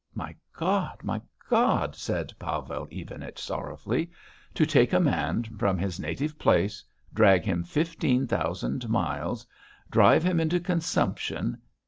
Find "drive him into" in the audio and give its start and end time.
9.91-10.59